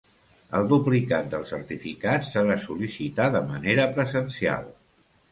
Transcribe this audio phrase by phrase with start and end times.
[0.59, 4.65] El duplicat del certificat s'ha de sol·licitar de manera presencial.